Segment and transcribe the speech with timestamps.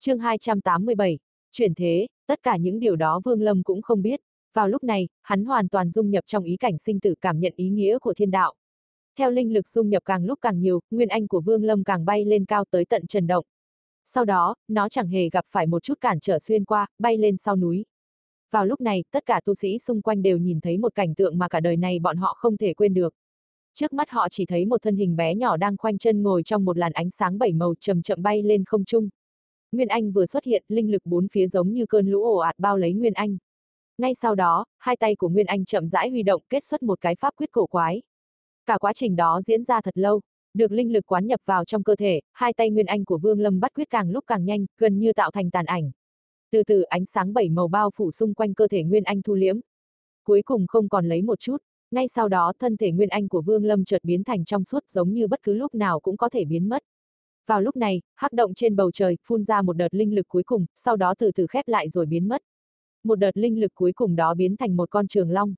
[0.00, 1.18] chương 287,
[1.52, 4.20] chuyển thế, tất cả những điều đó Vương Lâm cũng không biết.
[4.54, 7.52] Vào lúc này, hắn hoàn toàn dung nhập trong ý cảnh sinh tử cảm nhận
[7.56, 8.54] ý nghĩa của thiên đạo.
[9.18, 12.04] Theo linh lực dung nhập càng lúc càng nhiều, nguyên anh của Vương Lâm càng
[12.04, 13.44] bay lên cao tới tận trần động.
[14.04, 17.36] Sau đó, nó chẳng hề gặp phải một chút cản trở xuyên qua, bay lên
[17.36, 17.84] sau núi.
[18.50, 21.38] Vào lúc này, tất cả tu sĩ xung quanh đều nhìn thấy một cảnh tượng
[21.38, 23.14] mà cả đời này bọn họ không thể quên được.
[23.74, 26.64] Trước mắt họ chỉ thấy một thân hình bé nhỏ đang khoanh chân ngồi trong
[26.64, 29.08] một làn ánh sáng bảy màu chậm chậm bay lên không trung.
[29.72, 32.54] Nguyên Anh vừa xuất hiện, linh lực bốn phía giống như cơn lũ ồ ạt
[32.58, 33.38] bao lấy Nguyên Anh.
[33.98, 37.00] Ngay sau đó, hai tay của Nguyên Anh chậm rãi huy động kết xuất một
[37.00, 38.02] cái pháp quyết cổ quái.
[38.66, 40.20] Cả quá trình đó diễn ra thật lâu,
[40.54, 43.40] được linh lực quán nhập vào trong cơ thể, hai tay Nguyên Anh của Vương
[43.40, 45.90] Lâm bắt quyết càng lúc càng nhanh, gần như tạo thành tàn ảnh.
[46.50, 49.34] Từ từ ánh sáng bảy màu bao phủ xung quanh cơ thể Nguyên Anh thu
[49.34, 49.60] liễm.
[50.24, 51.56] Cuối cùng không còn lấy một chút,
[51.90, 54.84] ngay sau đó thân thể Nguyên Anh của Vương Lâm chợt biến thành trong suốt
[54.88, 56.82] giống như bất cứ lúc nào cũng có thể biến mất.
[57.48, 60.42] Vào lúc này, hắc động trên bầu trời phun ra một đợt linh lực cuối
[60.42, 62.42] cùng, sau đó từ từ khép lại rồi biến mất.
[63.04, 65.54] Một đợt linh lực cuối cùng đó biến thành một con trường long.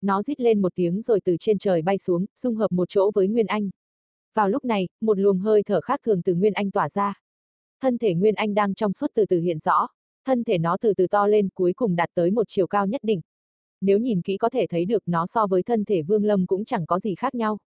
[0.00, 3.10] Nó rít lên một tiếng rồi từ trên trời bay xuống, dung hợp một chỗ
[3.14, 3.70] với Nguyên Anh.
[4.34, 7.14] Vào lúc này, một luồng hơi thở khác thường từ Nguyên Anh tỏa ra.
[7.80, 9.86] Thân thể Nguyên Anh đang trong suốt từ từ hiện rõ,
[10.24, 13.00] thân thể nó từ từ to lên cuối cùng đạt tới một chiều cao nhất
[13.04, 13.20] định.
[13.80, 16.64] Nếu nhìn kỹ có thể thấy được nó so với thân thể Vương Lâm cũng
[16.64, 17.58] chẳng có gì khác nhau.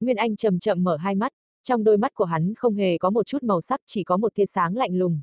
[0.00, 1.32] Nguyên Anh chậm chậm mở hai mắt,
[1.64, 4.34] trong đôi mắt của hắn không hề có một chút màu sắc chỉ có một
[4.34, 5.20] tia sáng lạnh lùng.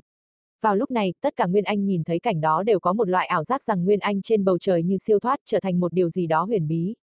[0.60, 3.26] Vào lúc này, tất cả Nguyên Anh nhìn thấy cảnh đó đều có một loại
[3.26, 6.10] ảo giác rằng Nguyên Anh trên bầu trời như siêu thoát trở thành một điều
[6.10, 6.94] gì đó huyền bí.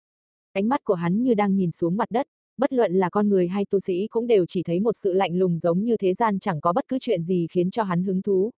[0.53, 2.27] Ánh mắt của hắn như đang nhìn xuống mặt đất,
[2.57, 5.35] bất luận là con người hay tu sĩ cũng đều chỉ thấy một sự lạnh
[5.35, 8.21] lùng giống như thế gian chẳng có bất cứ chuyện gì khiến cho hắn hứng
[8.21, 8.51] thú.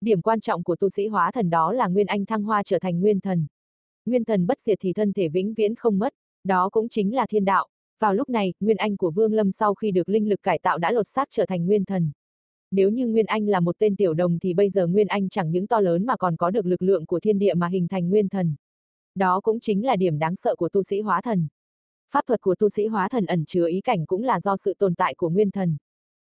[0.00, 2.78] Điểm quan trọng của tu sĩ hóa thần đó là Nguyên Anh thăng hoa trở
[2.78, 3.46] thành Nguyên Thần.
[4.06, 6.12] Nguyên Thần bất diệt thì thân thể vĩnh viễn không mất,
[6.44, 7.68] đó cũng chính là thiên đạo.
[8.00, 10.78] Vào lúc này, Nguyên Anh của Vương Lâm sau khi được linh lực cải tạo
[10.78, 12.12] đã lột xác trở thành Nguyên Thần.
[12.70, 15.50] Nếu như Nguyên Anh là một tên tiểu đồng thì bây giờ Nguyên Anh chẳng
[15.50, 18.10] những to lớn mà còn có được lực lượng của thiên địa mà hình thành
[18.10, 18.54] Nguyên Thần.
[19.14, 21.48] Đó cũng chính là điểm đáng sợ của tu sĩ hóa thần.
[22.10, 24.74] Pháp thuật của tu sĩ hóa thần ẩn chứa ý cảnh cũng là do sự
[24.78, 25.76] tồn tại của Nguyên Thần.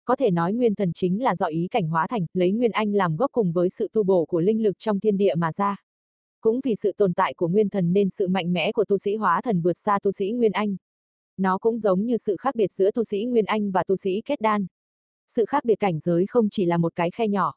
[0.05, 2.93] Có thể nói Nguyên Thần chính là do ý cảnh hóa thành, lấy Nguyên Anh
[2.93, 5.75] làm gốc cùng với sự tu bổ của linh lực trong thiên địa mà ra.
[6.41, 9.15] Cũng vì sự tồn tại của Nguyên Thần nên sự mạnh mẽ của tu sĩ
[9.15, 10.75] hóa thần vượt xa tu sĩ Nguyên Anh.
[11.41, 14.21] Nó cũng giống như sự khác biệt giữa tu sĩ Nguyên Anh và tu sĩ
[14.25, 14.65] kết đan.
[15.27, 17.53] Sự khác biệt cảnh giới không chỉ là một cái khe nhỏ.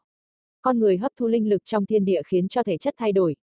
[0.62, 3.36] Con người hấp thu linh lực trong thiên địa khiến cho thể chất thay đổi.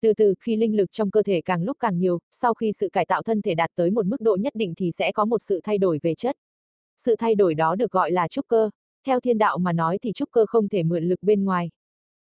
[0.00, 2.88] Từ từ khi linh lực trong cơ thể càng lúc càng nhiều, sau khi sự
[2.92, 5.42] cải tạo thân thể đạt tới một mức độ nhất định thì sẽ có một
[5.42, 6.36] sự thay đổi về chất.
[6.96, 8.70] Sự thay đổi đó được gọi là trúc cơ.
[9.06, 11.70] Theo thiên đạo mà nói thì trúc cơ không thể mượn lực bên ngoài.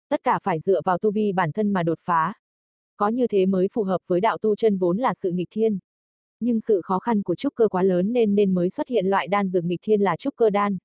[0.09, 2.35] Tất cả phải dựa vào tu vi bản thân mà đột phá.
[2.97, 5.79] Có như thế mới phù hợp với đạo tu chân vốn là sự nghịch thiên.
[6.41, 9.29] Nhưng sự khó khăn của trúc cơ quá lớn nên nên mới xuất hiện loại
[9.29, 10.79] đan dược nghịch thiên là trúc cơ đan.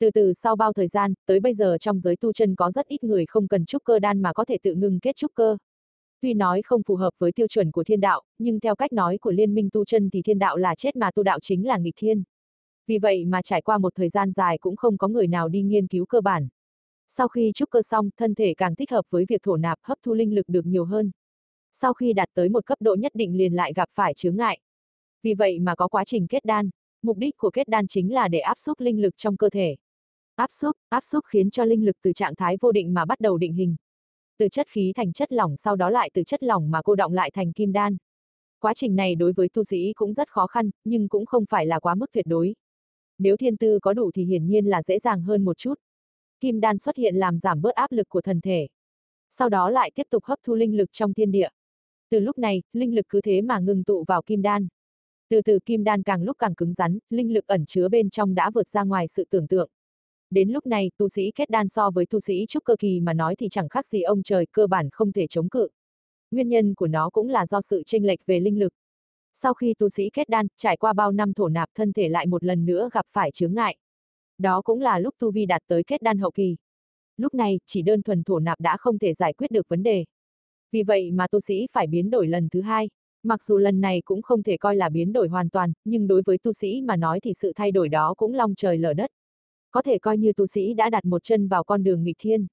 [0.00, 2.86] Từ từ sau bao thời gian, tới bây giờ trong giới tu chân có rất
[2.86, 5.56] ít người không cần trúc cơ đan mà có thể tự ngưng kết trúc cơ.
[6.20, 9.18] Tuy nói không phù hợp với tiêu chuẩn của thiên đạo, nhưng theo cách nói
[9.18, 11.78] của liên minh tu chân thì thiên đạo là chết mà tu đạo chính là
[11.78, 12.22] nghịch thiên.
[12.86, 15.62] Vì vậy mà trải qua một thời gian dài cũng không có người nào đi
[15.62, 16.48] nghiên cứu cơ bản.
[17.08, 19.98] Sau khi trúc cơ xong, thân thể càng thích hợp với việc thổ nạp hấp
[20.02, 21.10] thu linh lực được nhiều hơn.
[21.72, 24.58] Sau khi đạt tới một cấp độ nhất định liền lại gặp phải chướng ngại.
[25.22, 26.70] Vì vậy mà có quá trình kết đan.
[27.02, 29.76] Mục đích của kết đan chính là để áp xúc linh lực trong cơ thể.
[30.36, 33.20] Áp xúc, áp xúc khiến cho linh lực từ trạng thái vô định mà bắt
[33.20, 33.76] đầu định hình.
[34.38, 37.12] Từ chất khí thành chất lỏng sau đó lại từ chất lỏng mà cô động
[37.12, 37.96] lại thành kim đan.
[38.60, 41.66] Quá trình này đối với tu sĩ cũng rất khó khăn, nhưng cũng không phải
[41.66, 42.54] là quá mức tuyệt đối.
[43.18, 45.74] Nếu thiên tư có đủ thì hiển nhiên là dễ dàng hơn một chút.
[46.40, 48.68] Kim đan xuất hiện làm giảm bớt áp lực của thần thể.
[49.30, 51.48] Sau đó lại tiếp tục hấp thu linh lực trong thiên địa.
[52.10, 54.68] Từ lúc này, linh lực cứ thế mà ngừng tụ vào kim đan.
[55.30, 58.34] Từ từ kim đan càng lúc càng cứng rắn, linh lực ẩn chứa bên trong
[58.34, 59.70] đã vượt ra ngoài sự tưởng tượng.
[60.30, 63.12] Đến lúc này, tu sĩ kết đan so với tu sĩ trúc cơ kỳ mà
[63.12, 65.68] nói thì chẳng khác gì ông trời, cơ bản không thể chống cự.
[66.30, 68.72] Nguyên nhân của nó cũng là do sự chênh lệch về linh lực.
[69.34, 72.26] Sau khi tu sĩ kết đan, trải qua bao năm thổ nạp thân thể lại
[72.26, 73.76] một lần nữa gặp phải chướng ngại.
[74.38, 76.56] Đó cũng là lúc tu vi đạt tới kết đan hậu kỳ.
[77.16, 80.04] Lúc này, chỉ đơn thuần thổ nạp đã không thể giải quyết được vấn đề.
[80.72, 82.88] Vì vậy mà tu sĩ phải biến đổi lần thứ hai.
[83.22, 86.22] Mặc dù lần này cũng không thể coi là biến đổi hoàn toàn, nhưng đối
[86.26, 89.10] với tu sĩ mà nói thì sự thay đổi đó cũng long trời lở đất.
[89.70, 92.46] Có thể coi như tu sĩ đã đặt một chân vào con đường nghịch thiên.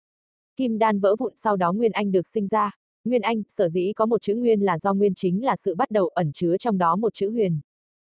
[0.56, 2.72] Kim đan vỡ vụn sau đó Nguyên Anh được sinh ra.
[3.04, 5.92] Nguyên Anh, sở dĩ có một chữ Nguyên là do Nguyên chính là sự bắt
[5.92, 7.60] đầu ẩn chứa trong đó một chữ huyền.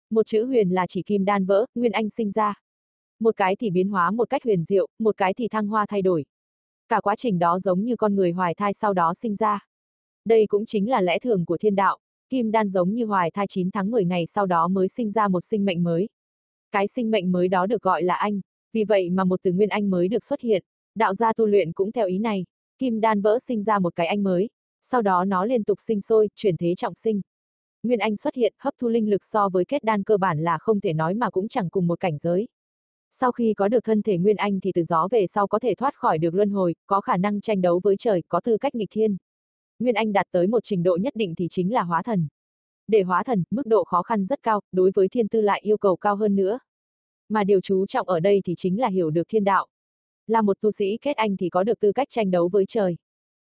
[0.10, 2.54] Một chữ huyền là chỉ kim đan vỡ, Nguyên Anh sinh ra.
[3.19, 6.02] Một cái thì biến hóa một cách huyền diệu, một cái thì thăng hoa thay
[6.02, 6.25] đổi.
[6.90, 9.68] Cả quá trình đó giống như con người hoài thai sau đó sinh ra.
[10.25, 11.98] Đây cũng chính là lẽ thường của thiên đạo.
[12.30, 15.27] Kim đan giống như hoài thai 9 tháng 10 ngày sau đó mới sinh ra
[15.27, 16.10] một sinh mệnh mới.
[16.72, 18.42] Cái sinh mệnh mới đó được gọi là anh,
[18.74, 20.63] vì vậy mà một từ nguyên anh mới được xuất hiện.
[20.95, 22.45] Đạo gia tu luyện cũng theo ý này,
[22.77, 24.50] kim đan vỡ sinh ra một cái anh mới,
[24.81, 27.22] sau đó nó liên tục sinh sôi, chuyển thế trọng sinh.
[27.83, 30.57] Nguyên Anh xuất hiện, hấp thu linh lực so với kết đan cơ bản là
[30.57, 32.48] không thể nói mà cũng chẳng cùng một cảnh giới.
[33.12, 35.75] Sau khi có được thân thể Nguyên Anh thì từ gió về sau có thể
[35.75, 38.75] thoát khỏi được luân hồi, có khả năng tranh đấu với trời, có tư cách
[38.75, 39.18] nghịch thiên.
[39.80, 42.27] Nguyên Anh đạt tới một trình độ nhất định thì chính là hóa thần.
[42.88, 45.77] Để hóa thần, mức độ khó khăn rất cao, đối với thiên tư lại yêu
[45.77, 46.60] cầu cao hơn nữa.
[47.30, 49.68] Mà điều chú trọng ở đây thì chính là hiểu được thiên đạo.
[50.27, 52.95] Là một tu sĩ kết anh thì có được tư cách tranh đấu với trời.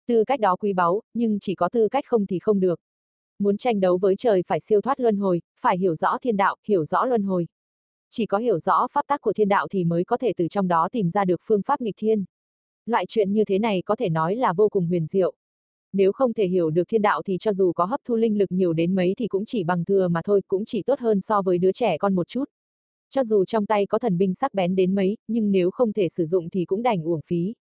[0.07, 2.81] Tư cách đó quý báu, nhưng chỉ có tư cách không thì không được.
[3.39, 6.57] Muốn tranh đấu với trời phải siêu thoát luân hồi, phải hiểu rõ thiên đạo,
[6.69, 7.47] hiểu rõ luân hồi.
[8.11, 10.69] Chỉ có hiểu rõ pháp tắc của thiên đạo thì mới có thể từ trong
[10.69, 12.25] đó tìm ra được phương pháp nghịch thiên.
[12.87, 15.35] Loại chuyện như thế này có thể nói là vô cùng huyền diệu.
[15.93, 18.53] Nếu không thể hiểu được thiên đạo thì cho dù có hấp thu linh lực
[18.53, 21.43] nhiều đến mấy thì cũng chỉ bằng thừa mà thôi, cũng chỉ tốt hơn so
[21.43, 22.45] với đứa trẻ con một chút.
[23.11, 26.09] Cho dù trong tay có thần binh sắc bén đến mấy, nhưng nếu không thể
[26.09, 27.55] sử dụng thì cũng đành uổng phí.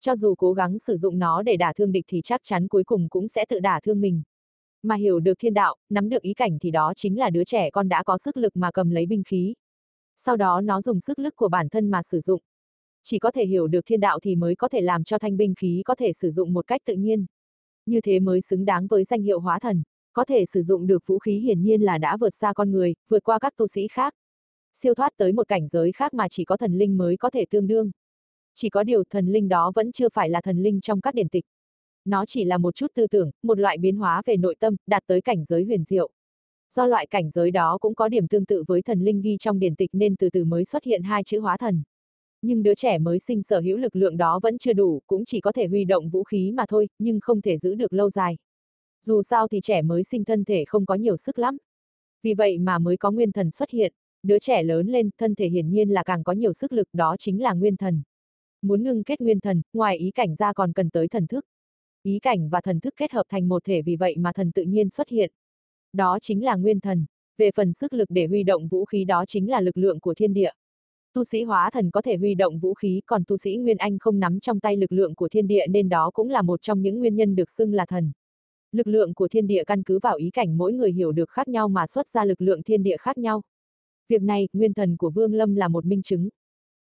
[0.00, 2.84] Cho dù cố gắng sử dụng nó để đả thương địch thì chắc chắn cuối
[2.84, 4.22] cùng cũng sẽ tự đả thương mình.
[4.82, 7.70] Mà hiểu được thiên đạo, nắm được ý cảnh thì đó chính là đứa trẻ
[7.70, 9.54] con đã có sức lực mà cầm lấy binh khí.
[10.16, 12.40] Sau đó nó dùng sức lực của bản thân mà sử dụng.
[13.02, 15.54] Chỉ có thể hiểu được thiên đạo thì mới có thể làm cho thanh binh
[15.54, 17.26] khí có thể sử dụng một cách tự nhiên.
[17.86, 19.82] Như thế mới xứng đáng với danh hiệu hóa thần.
[20.12, 22.94] Có thể sử dụng được vũ khí hiển nhiên là đã vượt xa con người,
[23.08, 24.14] vượt qua các tu sĩ khác.
[24.74, 27.44] Siêu thoát tới một cảnh giới khác mà chỉ có thần linh mới có thể
[27.50, 27.90] tương đương.
[28.54, 31.28] Chỉ có điều thần linh đó vẫn chưa phải là thần linh trong các điển
[31.28, 31.44] tịch.
[32.04, 35.02] Nó chỉ là một chút tư tưởng, một loại biến hóa về nội tâm, đạt
[35.06, 36.10] tới cảnh giới huyền diệu.
[36.70, 39.58] Do loại cảnh giới đó cũng có điểm tương tự với thần linh ghi trong
[39.58, 41.82] điển tịch nên từ từ mới xuất hiện hai chữ hóa thần.
[42.46, 45.40] Nhưng đứa trẻ mới sinh sở hữu lực lượng đó vẫn chưa đủ, cũng chỉ
[45.40, 48.36] có thể huy động vũ khí mà thôi, nhưng không thể giữ được lâu dài.
[49.02, 51.56] Dù sao thì trẻ mới sinh thân thể không có nhiều sức lắm.
[52.22, 53.92] Vì vậy mà mới có nguyên thần xuất hiện.
[54.22, 57.16] Đứa trẻ lớn lên, thân thể hiển nhiên là càng có nhiều sức lực, đó
[57.18, 58.02] chính là nguyên thần.
[58.62, 61.44] Muốn ngưng kết nguyên thần, ngoài ý cảnh ra còn cần tới thần thức.
[62.02, 64.62] Ý cảnh và thần thức kết hợp thành một thể vì vậy mà thần tự
[64.62, 65.32] nhiên xuất hiện.
[65.92, 67.06] Đó chính là nguyên thần.
[67.38, 70.14] Về phần sức lực để huy động vũ khí đó chính là lực lượng của
[70.14, 70.50] thiên địa.
[71.14, 73.98] Tu sĩ hóa thần có thể huy động vũ khí, còn tu sĩ Nguyên Anh
[73.98, 76.82] không nắm trong tay lực lượng của thiên địa nên đó cũng là một trong
[76.82, 78.12] những nguyên nhân được xưng là thần.
[78.72, 81.48] Lực lượng của thiên địa căn cứ vào ý cảnh mỗi người hiểu được khác
[81.48, 83.42] nhau mà xuất ra lực lượng thiên địa khác nhau.
[84.08, 86.28] Việc này, nguyên thần của Vương Lâm là một minh chứng.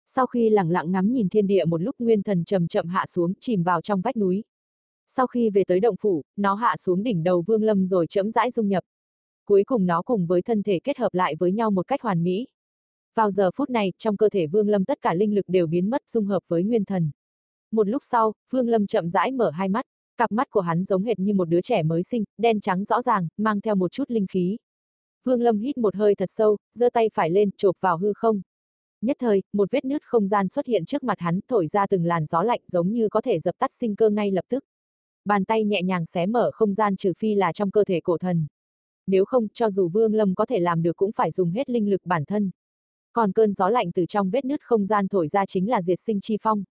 [0.05, 3.05] Sau khi lặng lặng ngắm nhìn thiên địa một lúc nguyên thần chậm chậm hạ
[3.05, 4.43] xuống, chìm vào trong vách núi.
[5.07, 8.31] Sau khi về tới động phủ, nó hạ xuống đỉnh đầu Vương Lâm rồi chậm
[8.31, 8.83] rãi dung nhập.
[9.45, 12.23] Cuối cùng nó cùng với thân thể kết hợp lại với nhau một cách hoàn
[12.23, 12.47] mỹ.
[13.15, 15.89] Vào giờ phút này, trong cơ thể Vương Lâm tất cả linh lực đều biến
[15.89, 17.11] mất dung hợp với nguyên thần.
[17.71, 19.85] Một lúc sau, Vương Lâm chậm rãi mở hai mắt,
[20.17, 23.01] cặp mắt của hắn giống hệt như một đứa trẻ mới sinh, đen trắng rõ
[23.01, 24.57] ràng, mang theo một chút linh khí.
[25.23, 28.41] Vương Lâm hít một hơi thật sâu, giơ tay phải lên, chộp vào hư không.
[29.01, 32.05] Nhất thời, một vết nứt không gian xuất hiện trước mặt hắn, thổi ra từng
[32.05, 34.63] làn gió lạnh giống như có thể dập tắt sinh cơ ngay lập tức.
[35.25, 38.17] Bàn tay nhẹ nhàng xé mở không gian trừ phi là trong cơ thể cổ
[38.17, 38.47] thần.
[39.07, 41.89] Nếu không, cho dù Vương Lâm có thể làm được cũng phải dùng hết linh
[41.89, 42.51] lực bản thân.
[43.17, 45.99] Còn cơn gió lạnh từ trong vết nứt không gian thổi ra chính là diệt
[45.99, 46.63] sinh chi phong.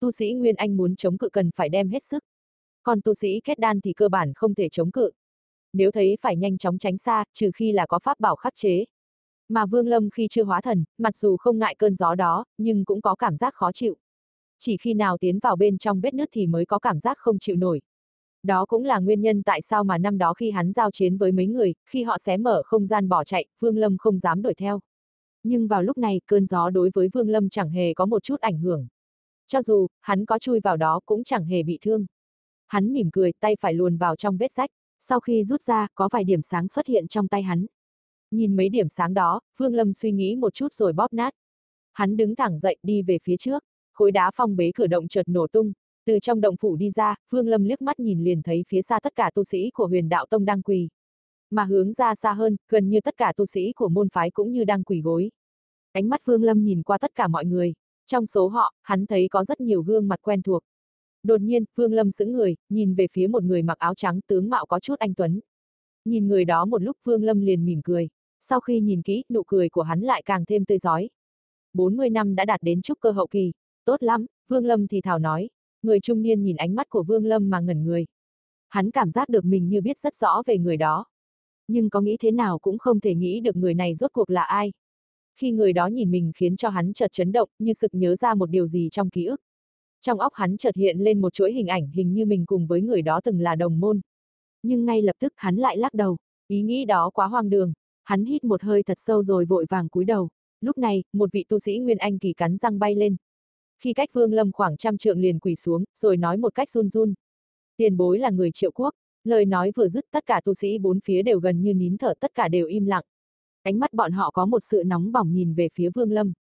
[0.00, 2.24] Tu sĩ Nguyên Anh muốn chống cự cần phải đem hết sức.
[2.82, 5.10] Còn tu sĩ kết đan thì cơ bản không thể chống cự.
[5.72, 8.84] Nếu thấy phải nhanh chóng tránh xa, trừ khi là có pháp bảo khắc chế.
[9.48, 12.84] Mà Vương Lâm khi chưa hóa thần, mặc dù không ngại cơn gió đó, nhưng
[12.84, 13.96] cũng có cảm giác khó chịu.
[14.58, 17.38] Chỉ khi nào tiến vào bên trong vết nứt thì mới có cảm giác không
[17.38, 17.80] chịu nổi.
[18.42, 21.32] Đó cũng là nguyên nhân tại sao mà năm đó khi hắn giao chiến với
[21.32, 24.54] mấy người, khi họ xé mở không gian bỏ chạy, Vương Lâm không dám đuổi
[24.54, 24.80] theo.
[25.42, 28.40] Nhưng vào lúc này, cơn gió đối với Vương Lâm chẳng hề có một chút
[28.40, 28.86] ảnh hưởng.
[29.46, 32.06] Cho dù, hắn có chui vào đó cũng chẳng hề bị thương.
[32.66, 34.70] Hắn mỉm cười, tay phải luồn vào trong vết rách.
[34.98, 37.66] Sau khi rút ra, có vài điểm sáng xuất hiện trong tay hắn.
[38.30, 41.34] Nhìn mấy điểm sáng đó, Vương Lâm suy nghĩ một chút rồi bóp nát.
[41.92, 45.28] Hắn đứng thẳng dậy đi về phía trước, khối đá phong bế cửa động chợt
[45.28, 45.72] nổ tung.
[46.06, 49.00] Từ trong động phủ đi ra, Vương Lâm liếc mắt nhìn liền thấy phía xa
[49.00, 50.88] tất cả tu sĩ của huyền đạo tông đang quỳ.
[51.52, 54.52] Mà hướng ra xa hơn, gần như tất cả tu sĩ của môn phái cũng
[54.52, 55.30] như đang quỳ gối.
[55.92, 57.74] Ánh mắt Vương Lâm nhìn qua tất cả mọi người.
[58.06, 60.62] Trong số họ, hắn thấy có rất nhiều gương mặt quen thuộc.
[61.22, 64.50] Đột nhiên, Vương Lâm sững người, nhìn về phía một người mặc áo trắng tướng
[64.50, 65.40] mạo có chút anh Tuấn.
[66.04, 68.08] Nhìn người đó một lúc Vương Lâm liền mỉm cười.
[68.40, 71.10] Sau khi nhìn kỹ, nụ cười của hắn lại càng thêm tươi giói.
[71.72, 73.52] 40 năm đã đạt đến trúc cơ hậu kỳ.
[73.84, 75.48] Tốt lắm, Vương Lâm thì thảo nói.
[75.82, 78.06] Người trung niên nhìn ánh mắt của Vương Lâm mà ngẩn người.
[78.68, 81.11] Hắn cảm giác được mình như biết rất rõ về người đó.
[81.72, 84.42] Nhưng có nghĩ thế nào cũng không thể nghĩ được người này rốt cuộc là
[84.42, 84.72] ai.
[85.36, 88.34] Khi người đó nhìn mình khiến cho hắn chợt chấn động, như sực nhớ ra
[88.34, 89.40] một điều gì trong ký ức.
[90.00, 92.80] Trong óc hắn chợt hiện lên một chuỗi hình ảnh hình như mình cùng với
[92.80, 94.00] người đó từng là đồng môn.
[94.62, 96.16] Nhưng ngay lập tức hắn lại lắc đầu,
[96.48, 97.72] ý nghĩ đó quá hoang đường.
[98.04, 100.28] Hắn hít một hơi thật sâu rồi vội vàng cúi đầu.
[100.60, 103.16] Lúc này, một vị tu sĩ Nguyên Anh kỳ cắn răng bay lên.
[103.78, 106.90] khi cách Vương Lâm khoảng trăm trượng liền quỳ xuống, rồi nói một cách run
[106.90, 107.14] run.
[107.76, 111.00] Tiền bối là người triệu quốc, lời nói vừa dứt tất cả tu sĩ bốn
[111.00, 113.04] phía đều gần như nín thở tất cả đều im lặng.
[113.62, 116.32] Ánh mắt bọn họ có một sự nóng bỏng nhìn về phía Vương Lâm.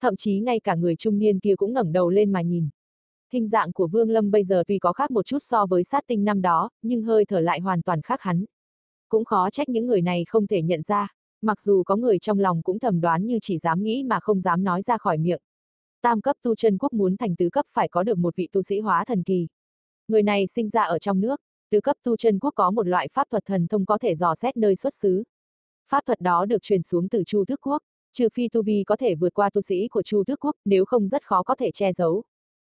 [0.00, 2.68] Thậm chí ngay cả người trung niên kia cũng ngẩng đầu lên mà nhìn.
[3.32, 6.04] Hình dạng của Vương Lâm bây giờ tuy có khác một chút so với sát
[6.06, 8.44] tinh năm đó, nhưng hơi thở lại hoàn toàn khác hắn.
[9.08, 11.08] Cũng khó trách những người này không thể nhận ra,
[11.42, 14.40] mặc dù có người trong lòng cũng thầm đoán như chỉ dám nghĩ mà không
[14.40, 15.40] dám nói ra khỏi miệng.
[16.02, 18.62] Tam cấp tu chân quốc muốn thành tứ cấp phải có được một vị tu
[18.62, 19.46] sĩ hóa thần kỳ.
[20.08, 23.08] Người này sinh ra ở trong nước, tứ cấp tu chân quốc có một loại
[23.12, 25.24] pháp thuật thần thông có thể dò xét nơi xuất xứ.
[25.90, 27.82] Pháp thuật đó được truyền xuống từ Chu Tước quốc,
[28.12, 30.84] trừ phi tu vi có thể vượt qua tu sĩ của Chu Tước quốc, nếu
[30.84, 32.24] không rất khó có thể che giấu.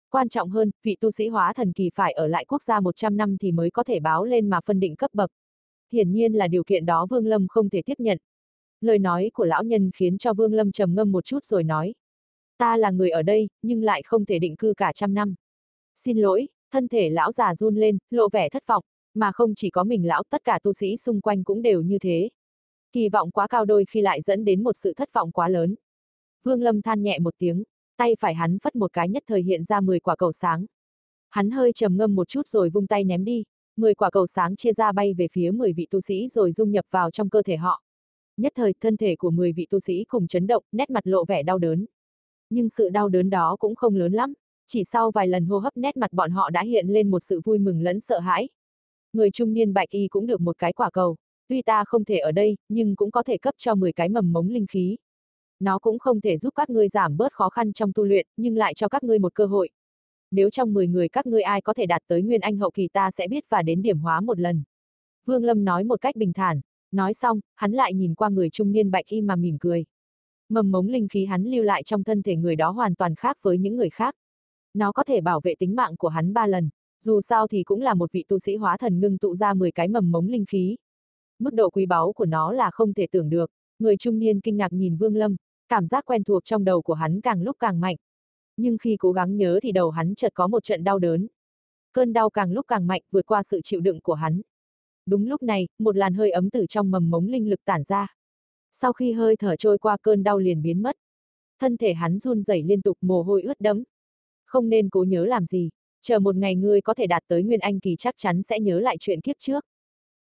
[0.10, 3.18] Quan trọng hơn, vị tu sĩ hóa thần kỳ phải ở lại quốc gia 100
[3.18, 5.32] năm thì mới có thể báo lên mà phân định cấp bậc.
[5.92, 8.18] Hiển nhiên là điều kiện đó Vương Lâm không thể tiếp nhận.
[8.82, 11.94] Lời nói của lão nhân khiến cho Vương Lâm trầm ngâm một chút rồi nói.
[12.58, 15.36] Ta là người ở đây, nhưng lại không thể định cư cả trăm năm.
[15.96, 19.70] Xin lỗi, thân thể lão già run lên, lộ vẻ thất vọng, mà không chỉ
[19.70, 22.30] có mình lão tất cả tu sĩ xung quanh cũng đều như thế.
[22.92, 25.76] Kỳ vọng quá cao đôi khi lại dẫn đến một sự thất vọng quá lớn.
[26.44, 27.64] Vương Lâm than nhẹ một tiếng,
[27.98, 30.66] tay phải hắn phất một cái nhất thời hiện ra 10 quả cầu sáng.
[31.30, 33.44] Hắn hơi trầm ngâm một chút rồi vung tay ném đi,
[33.78, 36.72] 10 quả cầu sáng chia ra bay về phía 10 vị tu sĩ rồi dung
[36.72, 37.84] nhập vào trong cơ thể họ.
[38.38, 41.26] Nhất thời, thân thể của 10 vị tu sĩ cùng chấn động, nét mặt lộ
[41.26, 41.86] vẻ đau đớn.
[42.50, 44.34] Nhưng sự đau đớn đó cũng không lớn lắm,
[44.74, 47.42] chỉ sau vài lần hô hấp nét mặt bọn họ đã hiện lên một sự
[47.44, 48.50] vui mừng lẫn sợ hãi.
[49.14, 51.16] Người trung niên bạch y cũng được một cái quả cầu,
[51.48, 54.34] tuy ta không thể ở đây, nhưng cũng có thể cấp cho 10 cái mầm
[54.34, 54.98] mống linh khí.
[55.60, 58.58] Nó cũng không thể giúp các ngươi giảm bớt khó khăn trong tu luyện, nhưng
[58.58, 59.70] lại cho các ngươi một cơ hội.
[60.32, 62.88] Nếu trong 10 người các ngươi ai có thể đạt tới Nguyên Anh hậu kỳ
[62.88, 64.64] ta sẽ biết và đến điểm hóa một lần.
[65.26, 66.62] Vương Lâm nói một cách bình thản,
[66.92, 69.86] nói xong, hắn lại nhìn qua người trung niên bạch y mà mỉm cười.
[70.50, 73.38] Mầm mống linh khí hắn lưu lại trong thân thể người đó hoàn toàn khác
[73.42, 74.16] với những người khác.
[74.74, 76.70] Nó có thể bảo vệ tính mạng của hắn ba lần,
[77.02, 79.72] dù sao thì cũng là một vị tu sĩ hóa thần ngưng tụ ra 10
[79.72, 80.76] cái mầm mống linh khí.
[81.40, 84.58] Mức độ quý báu của nó là không thể tưởng được, người trung niên kinh
[84.58, 85.36] ngạc nhìn Vương Lâm,
[85.70, 87.96] cảm giác quen thuộc trong đầu của hắn càng lúc càng mạnh.
[88.58, 91.28] Nhưng khi cố gắng nhớ thì đầu hắn chợt có một trận đau đớn.
[91.94, 94.42] Cơn đau càng lúc càng mạnh vượt qua sự chịu đựng của hắn.
[95.06, 98.16] Đúng lúc này, một làn hơi ấm từ trong mầm mống linh lực tản ra.
[98.72, 100.96] Sau khi hơi thở trôi qua cơn đau liền biến mất.
[101.60, 103.84] Thân thể hắn run rẩy liên tục mồ hôi ướt đẫm.
[104.54, 105.70] Không nên cố nhớ làm gì,
[106.02, 108.80] chờ một ngày ngươi có thể đạt tới Nguyên Anh kỳ chắc chắn sẽ nhớ
[108.80, 109.66] lại chuyện kiếp trước.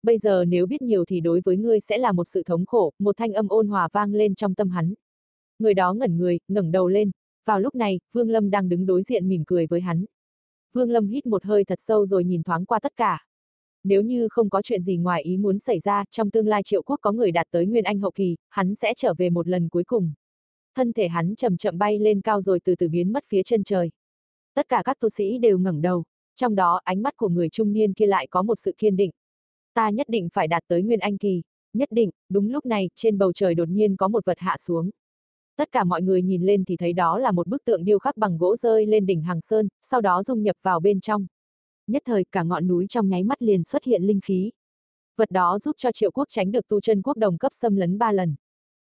[0.04, 2.92] Bây giờ nếu biết nhiều thì đối với ngươi sẽ là một sự thống khổ,
[3.00, 4.94] một thanh âm ôn hòa vang lên trong tâm hắn.
[5.60, 7.12] Người đó ngẩn người, ngẩng đầu lên.
[7.46, 10.06] Vào lúc này, Vương Lâm đang đứng đối diện mỉm cười với hắn.
[10.74, 13.26] Vương Lâm hít một hơi thật sâu rồi nhìn thoáng qua tất cả.
[13.84, 16.82] Nếu như không có chuyện gì ngoài ý muốn xảy ra, trong tương lai triệu
[16.82, 19.70] quốc có người đạt tới Nguyên Anh hậu kỳ, hắn sẽ trở về một lần
[19.70, 20.14] cuối cùng.
[20.76, 23.64] Thân thể hắn chậm chậm bay lên cao rồi từ từ biến mất phía chân
[23.64, 23.92] trời.
[24.54, 26.04] Tất cả các tu sĩ đều ngẩng đầu,
[26.36, 29.12] trong đó ánh mắt của người trung niên kia lại có một sự kiên định.
[29.74, 31.42] Ta nhất định phải đạt tới Nguyên Anh kỳ,
[31.74, 34.90] nhất định, đúng lúc này, trên bầu trời đột nhiên có một vật hạ xuống.
[35.58, 38.18] Tất cả mọi người nhìn lên thì thấy đó là một bức tượng điêu khắc
[38.18, 41.26] bằng gỗ rơi lên đỉnh hàng sơn, sau đó dung nhập vào bên trong.
[41.88, 44.52] Nhất thời cả ngọn núi trong nháy mắt liền xuất hiện linh khí.
[45.18, 47.98] Vật đó giúp cho triệu quốc tránh được tu chân quốc đồng cấp xâm lấn
[47.98, 48.36] ba lần.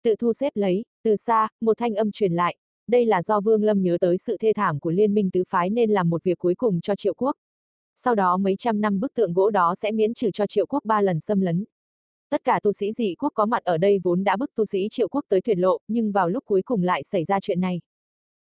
[0.04, 3.64] Tự thu xếp lấy, từ xa, một thanh âm truyền lại, đây là do Vương
[3.64, 6.38] Lâm nhớ tới sự thê thảm của liên minh tứ phái nên làm một việc
[6.38, 7.36] cuối cùng cho triệu quốc.
[7.96, 10.86] Sau đó mấy trăm năm bức tượng gỗ đó sẽ miễn trừ cho triệu quốc
[10.86, 11.66] ba lần xâm lấn.
[12.30, 14.88] Tất cả tu sĩ dị quốc có mặt ở đây vốn đã bức tu sĩ
[14.92, 17.82] triệu quốc tới thuyền lộ, nhưng vào lúc cuối cùng lại xảy ra chuyện này.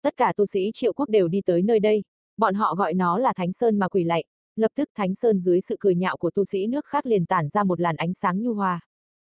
[0.01, 2.03] Tất cả tu sĩ triệu quốc đều đi tới nơi đây.
[2.37, 4.23] Bọn họ gọi nó là Thánh Sơn mà quỳ lạy.
[4.55, 7.49] Lập tức Thánh Sơn dưới sự cười nhạo của tu sĩ nước khác liền tản
[7.49, 8.81] ra một làn ánh sáng nhu hòa.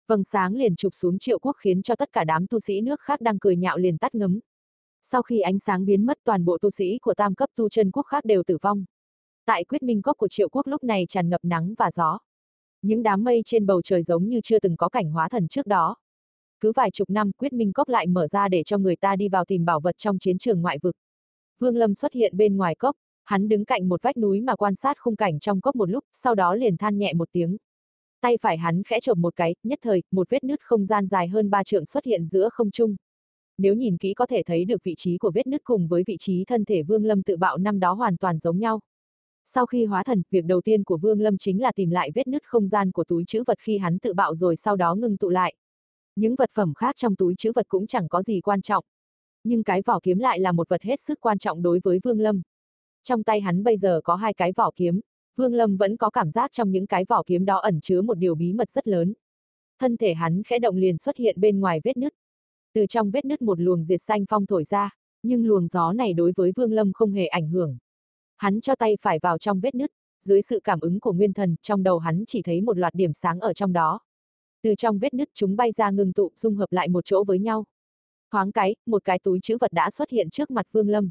[0.09, 3.01] Vầng sáng liền chụp xuống triệu quốc khiến cho tất cả đám tu sĩ nước
[3.01, 4.41] khác đang cười nhạo liền tắt ngấm.
[5.11, 7.91] Sau khi ánh sáng biến mất toàn bộ tu sĩ của tam cấp tu chân
[7.91, 8.85] quốc khác đều tử vong.
[9.47, 12.19] Tại quyết minh cốc của triệu quốc lúc này tràn ngập nắng và gió.
[12.83, 15.67] Những đám mây trên bầu trời giống như chưa từng có cảnh hóa thần trước
[15.67, 15.97] đó.
[16.61, 19.29] Cứ vài chục năm quyết minh cốc lại mở ra để cho người ta đi
[19.29, 20.97] vào tìm bảo vật trong chiến trường ngoại vực.
[21.59, 24.75] Vương Lâm xuất hiện bên ngoài cốc, hắn đứng cạnh một vách núi mà quan
[24.75, 27.57] sát khung cảnh trong cốc một lúc, sau đó liền than nhẹ một tiếng.
[28.21, 31.29] Tay phải hắn khẽ chộp một cái, nhất thời, một vết nứt không gian dài
[31.29, 32.97] hơn ba trượng xuất hiện giữa không trung.
[33.59, 36.17] Nếu nhìn kỹ có thể thấy được vị trí của vết nứt cùng với vị
[36.21, 38.81] trí thân thể Vương Lâm tự bạo năm đó hoàn toàn giống nhau.
[39.45, 42.29] Sau khi hóa thần, việc đầu tiên của Vương Lâm chính là tìm lại vết
[42.29, 45.17] nứt không gian của túi chữ vật khi hắn tự bạo rồi sau đó ngưng
[45.17, 45.55] tụ lại.
[46.17, 48.85] Những vật phẩm khác trong túi chữ vật cũng chẳng có gì quan trọng.
[49.45, 52.21] Nhưng cái vỏ kiếm lại là một vật hết sức quan trọng đối với Vương
[52.21, 52.43] Lâm.
[53.05, 55.01] Trong tay hắn bây giờ có hai cái vỏ kiếm,
[55.37, 58.19] Vương Lâm vẫn có cảm giác trong những cái vỏ kiếm đó ẩn chứa một
[58.19, 59.15] điều bí mật rất lớn.
[59.79, 62.13] Thân thể hắn khẽ động liền xuất hiện bên ngoài vết nứt.
[62.79, 64.91] Từ trong vết nứt một luồng diệt xanh phong thổi ra,
[65.23, 67.79] Nhưng luồng gió này đối với Vương Lâm không hề ảnh hưởng.
[68.37, 69.91] Hắn cho tay phải vào trong vết nứt,
[70.25, 73.13] dưới sự cảm ứng của nguyên thần, trong đầu hắn chỉ thấy một loạt điểm
[73.13, 74.01] sáng ở trong đó.
[74.63, 77.39] Từ trong vết nứt chúng bay ra ngừng tụ, dung hợp lại một chỗ với
[77.39, 77.65] nhau.
[78.33, 81.11] Thoáng cái, một cái túi chữ vật đã xuất hiện trước mặt Vương Lâm.